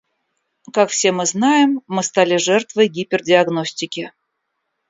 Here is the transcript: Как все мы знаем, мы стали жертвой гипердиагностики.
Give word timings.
Как 0.73 0.89
все 0.89 1.11
мы 1.11 1.27
знаем, 1.27 1.83
мы 1.85 2.01
стали 2.01 2.37
жертвой 2.37 2.87
гипердиагностики. 2.87 4.11